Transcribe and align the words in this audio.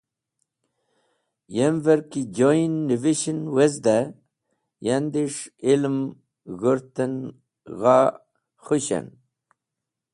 Yemvẽr 1.55 1.99
ki 2.11 2.21
joyn 2.37 2.73
nẽvishẽn 2.87 3.39
wezdẽ 3.55 4.01
andis̃h 4.95 5.41
ilm 5.71 5.97
g̃hũrtẽn 6.59 7.13
gha 7.79 7.97
khushẽn 8.63 9.05